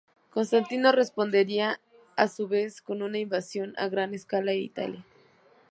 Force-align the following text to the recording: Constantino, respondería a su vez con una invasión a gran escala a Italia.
Constantino, 0.31 0.91
respondería 0.93 1.79
a 2.15 2.27
su 2.27 2.47
vez 2.47 2.81
con 2.81 3.03
una 3.03 3.19
invasión 3.19 3.75
a 3.77 3.87
gran 3.87 4.15
escala 4.15 4.49
a 4.49 4.55
Italia. 4.55 5.05